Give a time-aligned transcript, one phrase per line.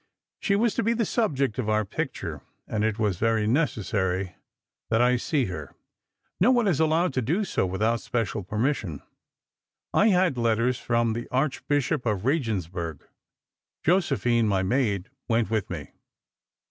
[0.39, 4.35] She was to be the subject of our picture, and it was very necessary
[4.89, 5.75] that I see her.
[6.39, 9.03] No one is allowed to do so without special permission.
[9.93, 13.07] I had letters from the Archbishop of Regensburg.
[13.83, 15.91] Josephine, my maid, went with me.